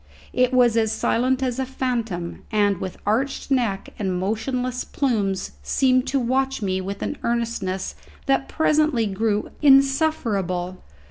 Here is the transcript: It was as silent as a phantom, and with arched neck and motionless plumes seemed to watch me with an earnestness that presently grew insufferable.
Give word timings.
It 0.33 0.51
was 0.51 0.75
as 0.77 0.91
silent 0.91 1.43
as 1.43 1.59
a 1.59 1.63
phantom, 1.67 2.41
and 2.51 2.79
with 2.79 2.97
arched 3.05 3.51
neck 3.51 3.89
and 3.99 4.17
motionless 4.19 4.83
plumes 4.83 5.51
seemed 5.61 6.07
to 6.07 6.19
watch 6.19 6.63
me 6.63 6.81
with 6.81 7.03
an 7.03 7.19
earnestness 7.21 7.93
that 8.25 8.49
presently 8.49 9.05
grew 9.05 9.51
insufferable. 9.61 10.81